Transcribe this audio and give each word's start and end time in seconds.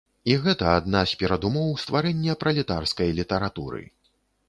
І 0.31 0.37
гэта 0.45 0.71
адна 0.77 1.03
з 1.11 1.19
перадумоў 1.19 1.69
стварэння 1.83 2.39
пралетарскай 2.43 3.17
літаратуры. 3.23 3.89